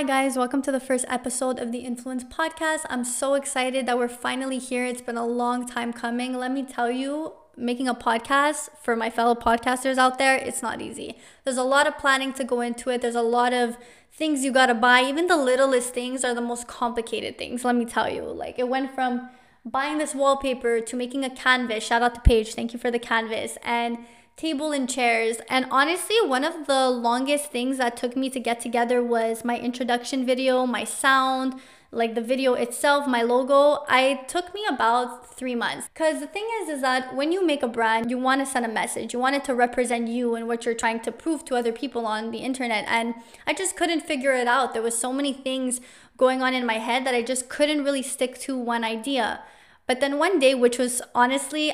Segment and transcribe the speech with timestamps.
[0.00, 2.86] Hi, guys, welcome to the first episode of the Influence Podcast.
[2.88, 4.86] I'm so excited that we're finally here.
[4.86, 6.38] It's been a long time coming.
[6.38, 10.80] Let me tell you, making a podcast for my fellow podcasters out there, it's not
[10.80, 11.18] easy.
[11.44, 13.76] There's a lot of planning to go into it, there's a lot of
[14.10, 15.02] things you gotta buy.
[15.02, 18.22] Even the littlest things are the most complicated things, let me tell you.
[18.22, 19.28] Like, it went from
[19.66, 21.84] buying this wallpaper to making a canvas.
[21.84, 23.58] Shout out to Paige, thank you for the canvas.
[23.62, 23.98] And
[24.40, 25.36] table and chairs.
[25.50, 29.58] And honestly, one of the longest things that took me to get together was my
[29.58, 31.60] introduction video, my sound,
[31.92, 33.84] like the video itself, my logo.
[33.86, 35.90] I took me about 3 months.
[35.94, 38.64] Cuz the thing is is that when you make a brand, you want to send
[38.64, 39.12] a message.
[39.12, 42.06] You want it to represent you and what you're trying to prove to other people
[42.06, 42.84] on the internet.
[42.86, 43.14] And
[43.46, 44.72] I just couldn't figure it out.
[44.72, 45.80] There was so many things
[46.16, 49.40] going on in my head that I just couldn't really stick to one idea.
[49.86, 51.72] But then one day, which was honestly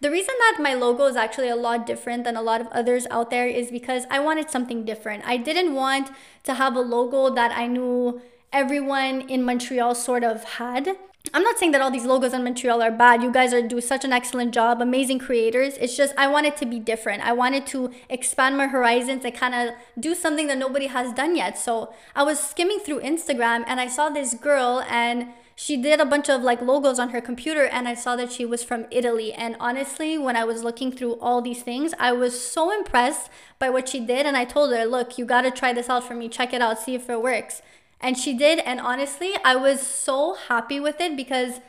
[0.00, 3.06] the reason that my logo is actually a lot different than a lot of others
[3.10, 5.24] out there is because I wanted something different.
[5.26, 6.10] I didn't want
[6.44, 8.20] to have a logo that I knew
[8.52, 10.96] everyone in Montreal sort of had.
[11.34, 13.22] I'm not saying that all these logos in Montreal are bad.
[13.22, 15.76] You guys are do such an excellent job, amazing creators.
[15.78, 17.22] It's just I wanted to be different.
[17.26, 21.36] I wanted to expand my horizons and kind of do something that nobody has done
[21.36, 21.58] yet.
[21.58, 26.04] So I was skimming through Instagram and I saw this girl and she did a
[26.04, 29.32] bunch of like logos on her computer and I saw that she was from Italy.
[29.32, 33.70] And honestly, when I was looking through all these things, I was so impressed by
[33.70, 34.26] what she did.
[34.26, 36.28] And I told her, look, you got to try this out for me.
[36.28, 37.62] Check it out, see if it works.
[38.00, 38.58] And she did.
[38.60, 41.60] And honestly, I was so happy with it because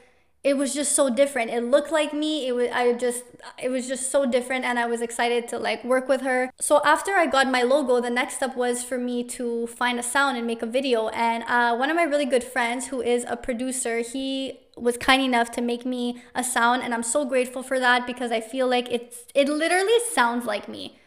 [0.44, 1.52] it was just so different.
[1.52, 2.48] It looked like me.
[2.48, 3.24] It was I just
[3.62, 6.52] it was just so different and I was excited to like work with her.
[6.60, 10.04] So after I got my logo, the next step was for me to find a
[10.04, 11.10] sound and make a video.
[11.10, 15.22] And uh, one of my really good friends who is a producer, he was kind
[15.22, 18.68] enough to make me a sound and I'm so grateful for that because I feel
[18.70, 20.98] like it's it literally sounds like me.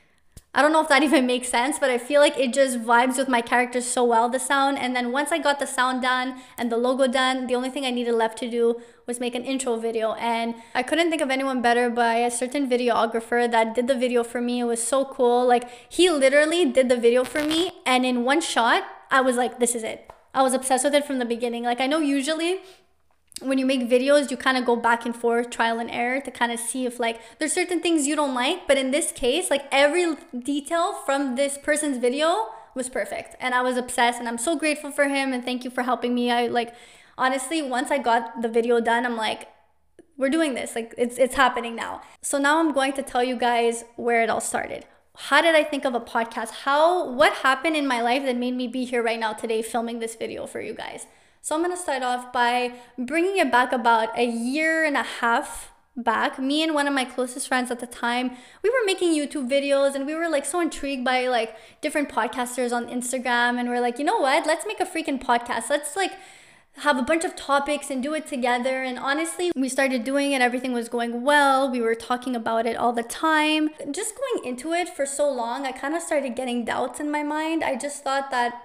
[0.53, 3.17] I don't know if that even makes sense, but I feel like it just vibes
[3.17, 4.78] with my character so well, the sound.
[4.78, 7.84] And then once I got the sound done and the logo done, the only thing
[7.84, 10.15] I needed left to do was make an intro video.
[10.15, 14.25] And I couldn't think of anyone better by a certain videographer that did the video
[14.25, 14.61] for me.
[14.61, 15.47] It was so cool.
[15.47, 17.72] Like, he literally did the video for me.
[17.87, 20.11] And in one shot, I was like, this is it.
[20.32, 21.65] I was obsessed with it from the beginning.
[21.65, 22.61] Like, I know usually
[23.41, 26.31] when you make videos, you kind of go back and forth, trial and error to
[26.31, 28.67] kind of see if like there's certain things you don't like.
[28.67, 33.37] But in this case, like every detail from this person's video was perfect.
[33.41, 36.15] And I was obsessed and I'm so grateful for him and thank you for helping
[36.15, 36.31] me.
[36.31, 36.75] I like
[37.17, 39.49] honestly, once I got the video done, I'm like,
[40.17, 40.75] we're doing this.
[40.75, 42.03] Like it's it's happening now.
[42.23, 44.84] So now I'm going to tell you guys where it all started.
[45.17, 46.50] How did I think of a podcast?
[46.65, 49.99] How what happened in my life that made me be here right now today filming
[49.99, 51.06] this video for you guys?
[51.43, 55.03] So I'm going to start off by bringing it back about a year and a
[55.03, 56.39] half back.
[56.39, 59.95] Me and one of my closest friends at the time, we were making YouTube videos
[59.95, 63.99] and we were like so intrigued by like different podcasters on Instagram and we're like,
[63.99, 64.47] "You know what?
[64.47, 65.71] Let's make a freaking podcast.
[65.71, 66.12] Let's like
[66.79, 68.83] have a bunch of topics and do it together.
[68.83, 71.71] And honestly, we started doing it, everything was going well.
[71.71, 73.71] We were talking about it all the time.
[73.91, 77.23] Just going into it for so long, I kind of started getting doubts in my
[77.23, 77.65] mind.
[77.65, 78.62] I just thought that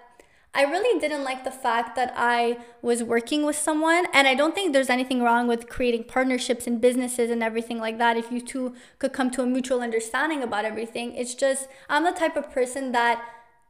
[0.55, 4.05] I really didn't like the fact that I was working with someone.
[4.13, 7.97] And I don't think there's anything wrong with creating partnerships and businesses and everything like
[7.97, 11.13] that if you two could come to a mutual understanding about everything.
[11.15, 13.21] It's just, I'm the type of person that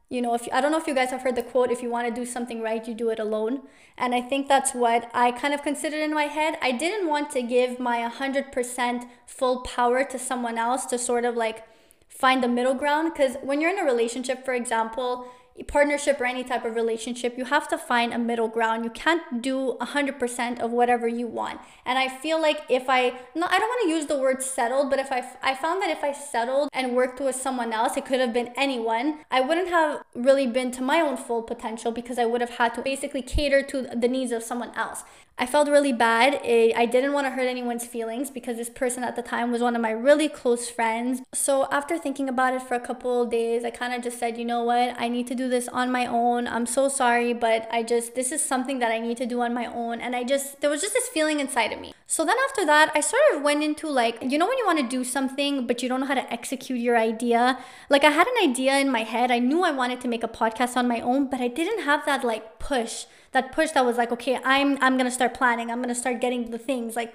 [0.08, 1.90] you know if i don't know if you guys have heard the quote if you
[1.90, 3.62] want to do something right you do it alone
[3.98, 7.28] and i think that's what i kind of considered in my head i didn't want
[7.28, 11.64] to give my 100% full power to someone else to sort of like
[12.08, 15.26] find the middle ground because when you're in a relationship for example
[15.64, 18.84] partnership or any type of relationship, you have to find a middle ground.
[18.84, 21.60] You can't do 100% of whatever you want.
[21.84, 24.90] And I feel like if I, no, I don't want to use the word settled,
[24.90, 28.04] but if I, I found that if I settled and worked with someone else, it
[28.04, 32.18] could have been anyone, I wouldn't have really been to my own full potential because
[32.18, 35.04] I would have had to basically cater to the needs of someone else.
[35.38, 36.40] I felt really bad.
[36.44, 39.76] I didn't want to hurt anyone's feelings because this person at the time was one
[39.76, 41.20] of my really close friends.
[41.34, 44.46] So after thinking about it for a couple days, I kind of just said, you
[44.46, 44.94] know what?
[44.98, 46.48] I need to do this on my own.
[46.48, 49.52] I'm so sorry, but I just, this is something that I need to do on
[49.52, 50.00] my own.
[50.00, 51.92] And I just, there was just this feeling inside of me.
[52.06, 54.78] So then after that, I sort of went into like, you know, when you want
[54.78, 57.58] to do something, but you don't know how to execute your idea?
[57.90, 59.30] Like, I had an idea in my head.
[59.30, 62.06] I knew I wanted to make a podcast on my own, but I didn't have
[62.06, 63.04] that like push
[63.36, 66.50] that push that was like okay i'm i'm gonna start planning i'm gonna start getting
[66.50, 67.14] the things like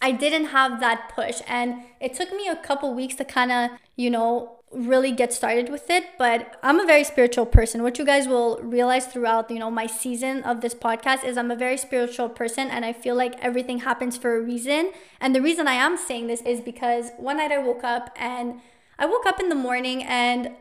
[0.00, 3.70] I didn't have that push and it took me a couple weeks to kind of,
[3.94, 7.82] you know, really get started with it, but I'm a very spiritual person.
[7.82, 11.50] What you guys will realize throughout, you know, my season of this podcast is I'm
[11.50, 14.92] a very spiritual person and I feel like everything happens for a reason.
[15.20, 18.60] And the reason I am saying this is because one night I woke up and
[18.98, 20.52] I woke up in the morning and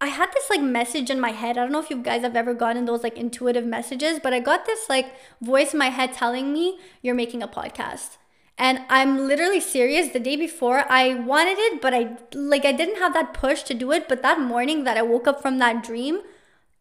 [0.00, 1.58] I had this like message in my head.
[1.58, 4.40] I don't know if you guys have ever gotten those like intuitive messages, but I
[4.40, 5.12] got this like
[5.42, 8.16] voice in my head telling me, You're making a podcast.
[8.56, 10.12] And I'm literally serious.
[10.12, 13.74] The day before, I wanted it, but I like I didn't have that push to
[13.74, 14.08] do it.
[14.08, 16.20] But that morning that I woke up from that dream,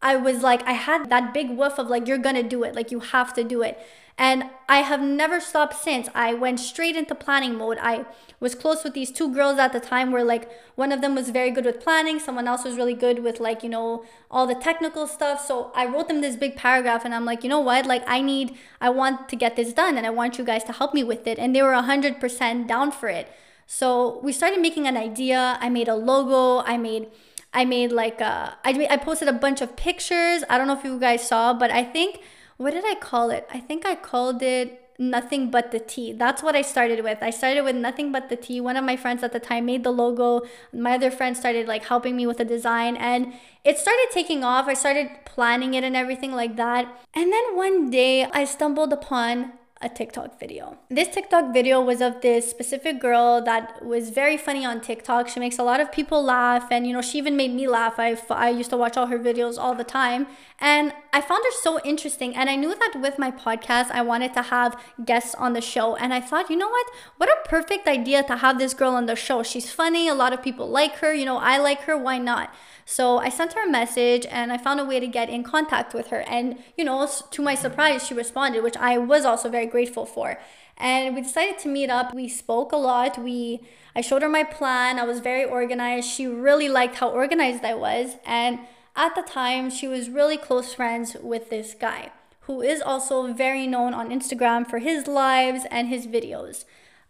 [0.01, 2.75] I was like, I had that big woof of like, you're gonna do it.
[2.75, 3.79] Like, you have to do it.
[4.19, 6.09] And I have never stopped since.
[6.13, 7.77] I went straight into planning mode.
[7.81, 8.05] I
[8.41, 11.29] was close with these two girls at the time where like one of them was
[11.29, 14.55] very good with planning, someone else was really good with like, you know, all the
[14.55, 15.45] technical stuff.
[15.45, 17.85] So I wrote them this big paragraph and I'm like, you know what?
[17.85, 20.73] Like I need I want to get this done and I want you guys to
[20.73, 21.39] help me with it.
[21.39, 23.31] And they were 100% down for it.
[23.67, 25.57] So we started making an idea.
[25.61, 26.61] I made a logo.
[26.67, 27.07] I made
[27.53, 30.43] I made like a, I, I posted a bunch of pictures.
[30.49, 32.19] I don't know if you guys saw, but I think
[32.59, 33.47] what did I call it?
[33.49, 36.11] I think I called it nothing but the tea.
[36.11, 37.19] That's what I started with.
[37.21, 38.59] I started with nothing but the tea.
[38.59, 40.41] One of my friends at the time made the logo.
[40.73, 43.33] My other friend started like helping me with the design and
[43.63, 44.67] it started taking off.
[44.67, 46.85] I started planning it and everything like that.
[47.15, 50.77] And then one day I stumbled upon a TikTok video.
[50.89, 55.29] This TikTok video was of this specific girl that was very funny on TikTok.
[55.29, 57.97] She makes a lot of people laugh and you know, she even made me laugh.
[57.97, 60.27] I, I used to watch all her videos all the time
[60.59, 64.33] and I found her so interesting and I knew that with my podcast I wanted
[64.33, 66.87] to have guests on the show and I thought, you know what?
[67.15, 69.43] What a perfect idea to have this girl on the show.
[69.43, 72.53] She's funny, a lot of people like her, you know, I like her, why not?
[72.89, 75.93] So I sent her a message and I found a way to get in contact
[75.93, 76.21] with her.
[76.21, 80.39] And, you know, to my surprise, she responded, which I was also very grateful for.
[80.75, 82.15] And we decided to meet up.
[82.15, 83.21] We spoke a lot.
[83.21, 83.61] We
[83.95, 84.97] I showed her my plan.
[84.97, 86.09] I was very organized.
[86.09, 88.15] She really liked how organized I was.
[88.25, 88.57] And
[88.95, 92.11] at the time, she was really close friends with this guy
[92.41, 96.65] who is also very known on Instagram for his lives and his videos.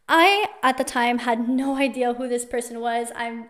[0.10, 3.14] I, at the time, had no idea who this person was.
[3.16, 3.48] I'm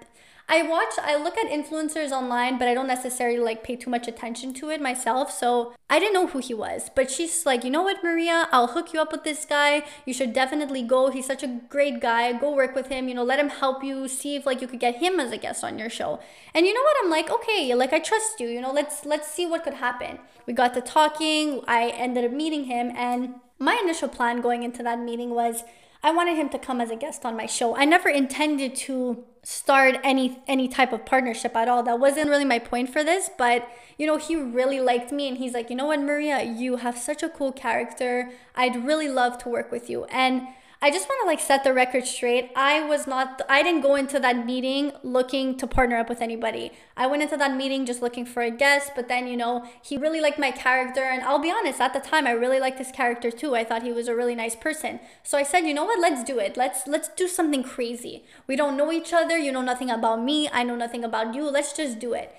[0.51, 4.07] I watch, I look at influencers online, but I don't necessarily like pay too much
[4.07, 5.31] attention to it myself.
[5.31, 6.89] So I didn't know who he was.
[6.95, 8.47] But she's like, you know what, Maria?
[8.51, 9.83] I'll hook you up with this guy.
[10.07, 11.11] You should definitely go.
[11.11, 12.33] He's such a great guy.
[12.33, 13.07] Go work with him.
[13.07, 14.07] You know, let him help you.
[14.07, 16.19] See if like you could get him as a guest on your show.
[16.55, 16.97] And you know what?
[17.03, 18.47] I'm like, okay, like I trust you.
[18.47, 20.17] You know, let's let's see what could happen.
[20.47, 21.61] We got to talking.
[21.67, 25.63] I ended up meeting him, and my initial plan going into that meeting was
[26.01, 27.75] I wanted him to come as a guest on my show.
[27.75, 31.83] I never intended to start any any type of partnership at all.
[31.83, 33.67] That wasn't really my point for this, but
[33.97, 36.97] you know, he really liked me and he's like, "You know what, Maria, you have
[36.97, 38.31] such a cool character.
[38.55, 40.47] I'd really love to work with you." And
[40.81, 42.51] I just want to like set the record straight.
[42.55, 46.71] I was not, I didn't go into that meeting looking to partner up with anybody.
[46.95, 49.97] I went into that meeting just looking for a guest, but then, you know, he
[49.97, 51.01] really liked my character.
[51.01, 53.55] And I'll be honest, at the time, I really liked his character too.
[53.55, 55.01] I thought he was a really nice person.
[55.21, 56.55] So I said, you know what, let's do it.
[56.55, 58.23] Let's, let's do something crazy.
[58.47, 59.37] We don't know each other.
[59.37, 60.47] You know nothing about me.
[60.53, 61.49] I know nothing about you.
[61.49, 62.33] Let's just do it.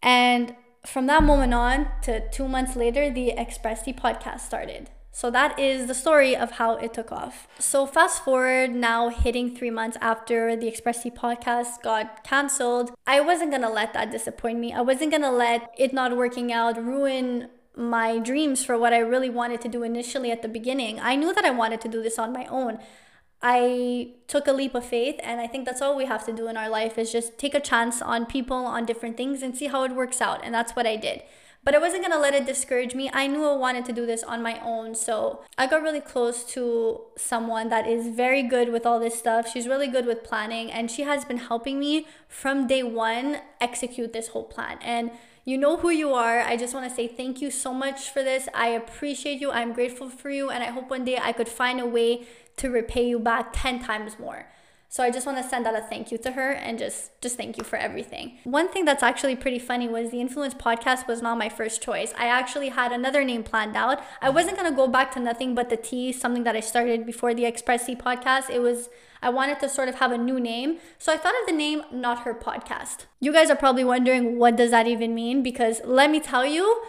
[0.00, 0.54] And
[0.86, 4.88] from that moment on to two months later, the Express Tea podcast started.
[5.16, 7.48] So that is the story of how it took off.
[7.58, 12.90] So fast forward now hitting three months after the Express Tea podcast got canceled.
[13.06, 14.74] I wasn't gonna let that disappoint me.
[14.74, 19.30] I wasn't gonna let it not working out ruin my dreams for what I really
[19.30, 21.00] wanted to do initially at the beginning.
[21.00, 22.78] I knew that I wanted to do this on my own.
[23.40, 26.46] I took a leap of faith and I think that's all we have to do
[26.46, 29.68] in our life is just take a chance on people, on different things and see
[29.68, 30.44] how it works out.
[30.44, 31.22] And that's what I did
[31.66, 33.10] but I wasn't gonna let it discourage me.
[33.12, 34.94] I knew I wanted to do this on my own.
[34.94, 39.50] So I got really close to someone that is very good with all this stuff.
[39.52, 44.12] She's really good with planning, and she has been helping me from day one execute
[44.12, 44.78] this whole plan.
[44.80, 45.10] And
[45.44, 46.38] you know who you are.
[46.40, 48.48] I just want to say thank you so much for this.
[48.54, 49.50] I appreciate you.
[49.50, 50.50] I'm grateful for you.
[50.50, 53.82] And I hope one day I could find a way to repay you back 10
[53.82, 54.46] times more.
[54.88, 57.36] So I just want to send out a thank you to her and just just
[57.36, 58.38] thank you for everything.
[58.44, 62.14] One thing that's actually pretty funny was the Influence podcast was not my first choice.
[62.18, 64.00] I actually had another name planned out.
[64.22, 67.04] I wasn't going to go back to nothing but the T, something that I started
[67.04, 68.50] before the Express Tea podcast.
[68.50, 68.88] It was
[69.22, 70.78] I wanted to sort of have a new name.
[70.98, 73.06] So I thought of the name Not Her Podcast.
[73.18, 76.82] You guys are probably wondering what does that even mean because let me tell you,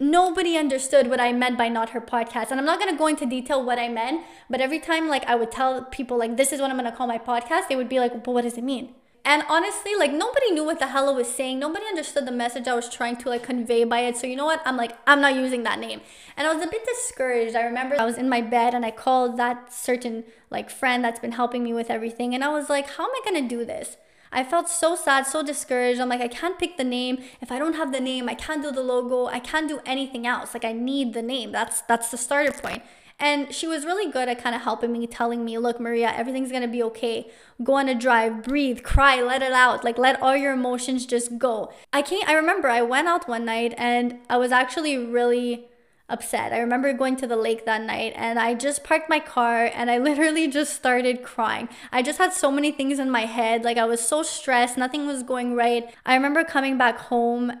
[0.00, 2.50] nobody understood what I meant by not her podcast.
[2.50, 5.34] And I'm not to go into detail what I meant, but every time like I
[5.34, 8.00] would tell people like this is what I'm to call my podcast, they would be
[8.00, 11.12] like, "But what does it mean?" And honestly, like nobody knew what the hell I
[11.12, 11.58] was saying.
[11.58, 14.16] Nobody understood the message I was trying to like convey by it.
[14.16, 14.62] So you know what?
[14.64, 16.00] I'm like, I'm not using that name.
[16.36, 17.54] And I was a bit discouraged.
[17.54, 21.20] I remember I was in my bed and I called that certain like friend that's
[21.20, 22.34] been helping me with everything.
[22.34, 23.98] And I was like, how am I gonna do this?
[24.32, 26.00] I felt so sad, so discouraged.
[26.00, 27.18] I'm like, I can't pick the name.
[27.40, 29.26] If I don't have the name, I can't do the logo.
[29.26, 30.54] I can't do anything else.
[30.54, 31.50] Like I need the name.
[31.52, 32.82] That's that's the starter point.
[33.18, 36.50] And she was really good at kind of helping me, telling me, look, Maria, everything's
[36.50, 37.30] gonna be okay.
[37.62, 39.84] Go on a drive, breathe, cry, let it out.
[39.84, 41.72] Like let all your emotions just go.
[41.92, 45.66] I can't I remember I went out one night and I was actually really
[46.10, 46.52] upset.
[46.52, 49.90] I remember going to the lake that night and I just parked my car and
[49.90, 51.68] I literally just started crying.
[51.92, 53.64] I just had so many things in my head.
[53.64, 55.92] Like I was so stressed, nothing was going right.
[56.04, 57.52] I remember coming back home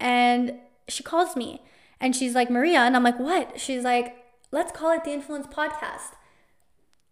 [0.00, 0.54] and
[0.88, 1.62] she calls me
[2.00, 2.80] and she's like, Maria.
[2.80, 3.60] And I'm like, what?
[3.60, 4.16] She's like,
[4.50, 6.14] let's call it the Influence Podcast.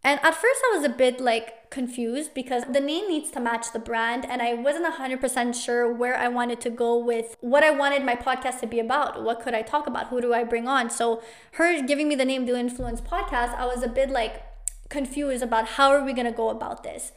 [0.05, 3.73] And at first, I was a bit like confused because the name needs to match
[3.73, 7.71] the brand, and I wasn't 100% sure where I wanted to go with what I
[7.71, 9.25] wanted my podcast to be about.
[9.25, 10.09] What could I talk about?
[10.09, 10.91] Who do I bring on?
[10.91, 11.23] So,
[11.53, 14.43] her giving me the name The Influence Podcast, I was a bit like
[14.89, 17.13] confused about how are we gonna go about this.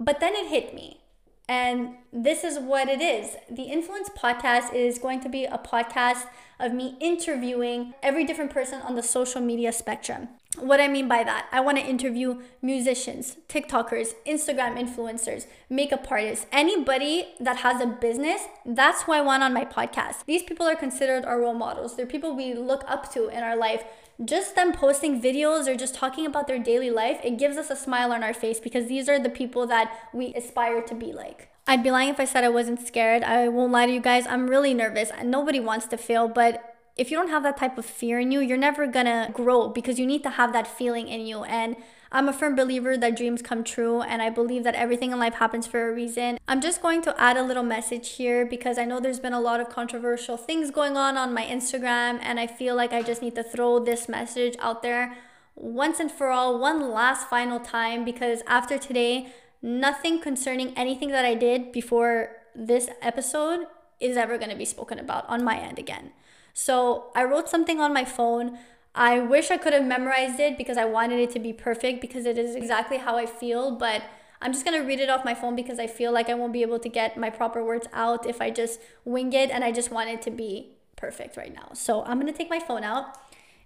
[0.00, 1.00] But then it hit me.
[1.48, 3.36] And this is what it is.
[3.48, 6.24] The Influence Podcast is going to be a podcast
[6.58, 10.28] of me interviewing every different person on the social media spectrum.
[10.58, 16.46] What I mean by that, I want to interview musicians, TikTokers, Instagram influencers, makeup artists,
[16.50, 18.42] anybody that has a business.
[18.64, 20.24] That's who I want on my podcast.
[20.26, 21.96] These people are considered our role models.
[21.96, 23.84] They're people we look up to in our life.
[24.24, 27.76] Just them posting videos or just talking about their daily life, it gives us a
[27.76, 31.50] smile on our face because these are the people that we aspire to be like.
[31.66, 33.22] I'd be lying if I said I wasn't scared.
[33.24, 34.26] I won't lie to you guys.
[34.26, 35.10] I'm really nervous.
[35.22, 38.40] Nobody wants to fail, but if you don't have that type of fear in you,
[38.40, 41.44] you're never gonna grow because you need to have that feeling in you.
[41.44, 41.76] And
[42.12, 45.34] I'm a firm believer that dreams come true, and I believe that everything in life
[45.34, 46.38] happens for a reason.
[46.46, 49.40] I'm just going to add a little message here because I know there's been a
[49.40, 53.22] lot of controversial things going on on my Instagram, and I feel like I just
[53.22, 55.16] need to throw this message out there
[55.56, 61.24] once and for all, one last final time, because after today, nothing concerning anything that
[61.24, 63.66] I did before this episode
[63.98, 66.12] is ever going to be spoken about on my end again.
[66.58, 68.58] So I wrote something on my phone.
[68.94, 72.24] I wish I could have memorized it because I wanted it to be perfect because
[72.24, 74.04] it is exactly how I feel, but
[74.40, 76.62] I'm just gonna read it off my phone because I feel like I won't be
[76.62, 79.90] able to get my proper words out if I just wing it and I just
[79.90, 81.72] want it to be perfect right now.
[81.74, 83.18] So I'm gonna take my phone out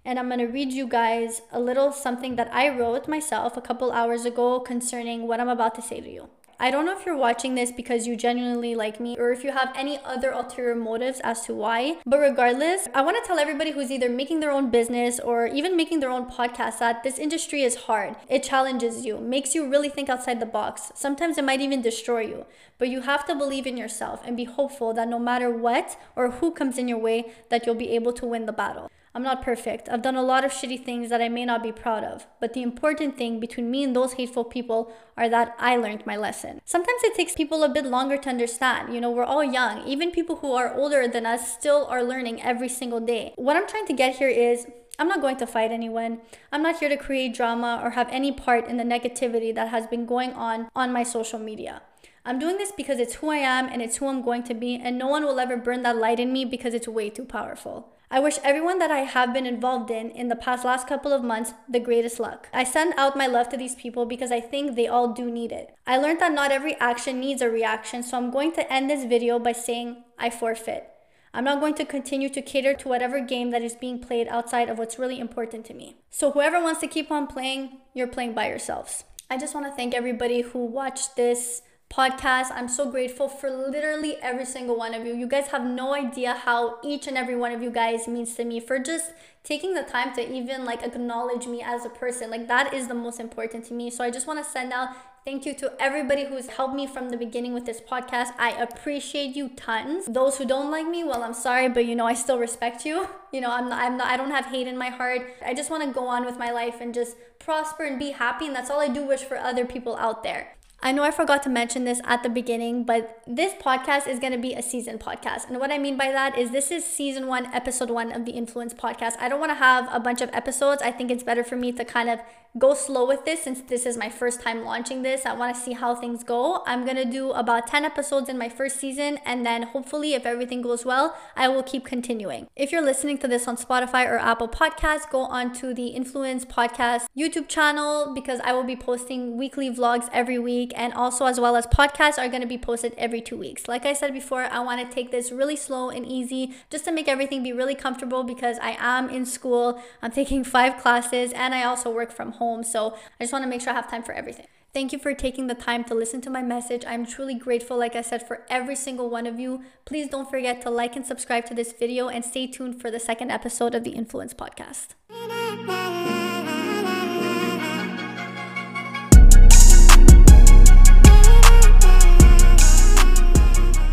[0.03, 3.93] and I'm gonna read you guys a little something that I wrote myself a couple
[3.93, 6.27] hours ago concerning what I'm about to say to you.
[6.63, 9.51] I don't know if you're watching this because you genuinely like me or if you
[9.51, 11.97] have any other ulterior motives as to why.
[12.05, 15.75] But regardless, I want to tell everybody who's either making their own business or even
[15.75, 18.15] making their own podcast that this industry is hard.
[18.29, 20.91] It challenges you, makes you really think outside the box.
[20.93, 22.45] Sometimes it might even destroy you.
[22.77, 26.29] But you have to believe in yourself and be hopeful that no matter what or
[26.29, 28.91] who comes in your way, that you'll be able to win the battle.
[29.13, 29.89] I'm not perfect.
[29.89, 32.27] I've done a lot of shitty things that I may not be proud of.
[32.39, 36.15] But the important thing between me and those hateful people are that I learned my
[36.15, 36.61] lesson.
[36.63, 38.93] Sometimes it takes people a bit longer to understand.
[38.93, 39.85] You know, we're all young.
[39.85, 43.33] Even people who are older than us still are learning every single day.
[43.35, 46.21] What I'm trying to get here is I'm not going to fight anyone.
[46.51, 49.87] I'm not here to create drama or have any part in the negativity that has
[49.87, 51.81] been going on on my social media.
[52.23, 54.75] I'm doing this because it's who I am and it's who I'm going to be,
[54.75, 57.89] and no one will ever burn that light in me because it's way too powerful.
[58.13, 61.23] I wish everyone that I have been involved in in the past last couple of
[61.23, 62.49] months the greatest luck.
[62.51, 65.53] I send out my love to these people because I think they all do need
[65.53, 65.73] it.
[65.87, 69.05] I learned that not every action needs a reaction, so I'm going to end this
[69.05, 70.89] video by saying I forfeit.
[71.33, 74.67] I'm not going to continue to cater to whatever game that is being played outside
[74.67, 75.95] of what's really important to me.
[76.09, 79.05] So, whoever wants to keep on playing, you're playing by yourselves.
[79.29, 81.61] I just want to thank everybody who watched this
[81.91, 82.51] podcast.
[82.51, 85.13] I'm so grateful for literally every single one of you.
[85.13, 88.45] You guys have no idea how each and every one of you guys means to
[88.45, 89.11] me for just
[89.43, 92.31] taking the time to even like acknowledge me as a person.
[92.31, 93.89] Like that is the most important to me.
[93.89, 94.89] So I just want to send out
[95.23, 98.33] Thank you to everybody who's helped me from the beginning with this podcast.
[98.39, 100.07] I appreciate you tons.
[100.07, 103.07] Those who don't like me, well, I'm sorry, but you know, I still respect you.
[103.31, 105.21] You know, I'm not, I'm not, I don't have hate in my heart.
[105.45, 108.47] I just want to go on with my life and just prosper and be happy.
[108.47, 110.55] And that's all I do wish for other people out there.
[110.83, 114.33] I know I forgot to mention this at the beginning, but this podcast is going
[114.33, 115.47] to be a season podcast.
[115.47, 118.31] And what I mean by that is this is season one, episode one of the
[118.31, 119.13] Influence podcast.
[119.19, 120.81] I don't want to have a bunch of episodes.
[120.81, 122.19] I think it's better for me to kind of
[122.57, 125.25] go slow with this since this is my first time launching this.
[125.25, 126.63] I want to see how things go.
[126.65, 130.25] I'm going to do about 10 episodes in my first season, and then hopefully, if
[130.25, 132.47] everything goes well, I will keep continuing.
[132.55, 136.43] If you're listening to this on Spotify or Apple Podcasts, go on to the Influence
[136.43, 141.39] Podcast YouTube channel because I will be posting weekly vlogs every week, and also, as
[141.39, 143.67] well as podcasts, are going to be posted every two weeks.
[143.67, 146.91] Like I said before, I want to take this really slow and easy just to
[146.91, 151.53] make everything be really comfortable because I am in school, I'm taking five classes, and
[151.53, 152.63] I also work from home.
[152.63, 154.47] So I just want to make sure I have time for everything.
[154.73, 156.85] Thank you for taking the time to listen to my message.
[156.87, 159.63] I'm truly grateful, like I said, for every single one of you.
[159.83, 162.99] Please don't forget to like and subscribe to this video and stay tuned for the
[162.99, 164.95] second episode of the Influence Podcast.